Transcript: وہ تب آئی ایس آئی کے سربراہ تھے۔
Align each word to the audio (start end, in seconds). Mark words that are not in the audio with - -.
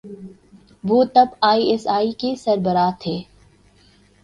وہ 0.83 0.99
تب 1.13 1.27
آئی 1.49 1.63
ایس 1.71 1.83
آئی 1.87 2.11
کے 2.21 2.35
سربراہ 2.35 2.91
تھے۔ 2.99 3.15